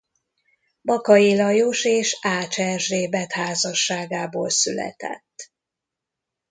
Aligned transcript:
Bakay 0.81 1.35
Lajos 1.35 1.83
és 1.85 2.17
Ács 2.21 2.59
Erzsébet 2.59 3.31
házasságából 3.31 4.49
született. 4.49 5.51